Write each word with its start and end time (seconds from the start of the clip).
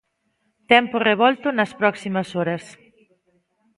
Tempo 0.71 0.95
revolto 1.09 1.47
nas 1.57 1.71
próximas 1.81 2.29
horas. 2.37 2.63